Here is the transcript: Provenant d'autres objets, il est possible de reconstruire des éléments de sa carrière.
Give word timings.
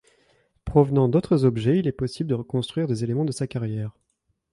Provenant 0.65 1.07
d'autres 1.07 1.45
objets, 1.45 1.77
il 1.77 1.85
est 1.87 1.91
possible 1.91 2.27
de 2.27 2.33
reconstruire 2.33 2.87
des 2.87 3.03
éléments 3.03 3.23
de 3.23 3.31
sa 3.31 3.45
carrière. 3.45 3.91